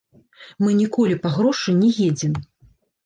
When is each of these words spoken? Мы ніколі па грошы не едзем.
Мы 0.63 0.69
ніколі 0.79 1.17
па 1.25 1.33
грошы 1.35 1.77
не 1.83 1.93
едзем. 2.07 2.33